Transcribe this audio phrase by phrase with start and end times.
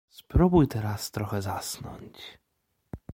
[0.09, 2.37] Spróbuj teraz trochę zasnąć!